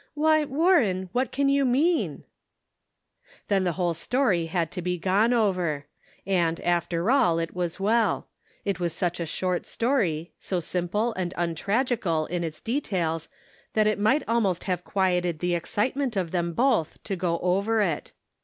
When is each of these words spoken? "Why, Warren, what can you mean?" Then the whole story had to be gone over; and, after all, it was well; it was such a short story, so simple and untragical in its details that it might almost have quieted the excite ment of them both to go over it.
"Why, 0.15 0.45
Warren, 0.45 1.09
what 1.11 1.31
can 1.31 1.47
you 1.47 1.63
mean?" 1.63 2.23
Then 3.49 3.65
the 3.65 3.73
whole 3.73 3.93
story 3.93 4.47
had 4.47 4.71
to 4.71 4.81
be 4.81 4.97
gone 4.97 5.31
over; 5.31 5.85
and, 6.25 6.59
after 6.61 7.11
all, 7.11 7.37
it 7.37 7.53
was 7.53 7.79
well; 7.79 8.27
it 8.65 8.79
was 8.79 8.93
such 8.93 9.19
a 9.19 9.27
short 9.27 9.67
story, 9.67 10.31
so 10.39 10.59
simple 10.59 11.13
and 11.13 11.35
untragical 11.37 12.25
in 12.27 12.43
its 12.43 12.59
details 12.61 13.29
that 13.73 13.85
it 13.85 13.99
might 13.99 14.23
almost 14.27 14.63
have 14.63 14.83
quieted 14.83 15.37
the 15.37 15.53
excite 15.53 15.95
ment 15.95 16.15
of 16.15 16.31
them 16.31 16.53
both 16.53 16.97
to 17.03 17.15
go 17.15 17.37
over 17.41 17.79
it. 17.79 18.11